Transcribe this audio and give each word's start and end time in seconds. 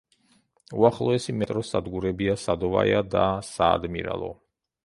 უახლოესი 0.83 1.35
მეტროს 1.41 1.69
სადგურებია 1.75 2.39
„სადოვაია“, 2.47 3.05
და 3.17 3.27
„საადმირალო“. 3.51 4.33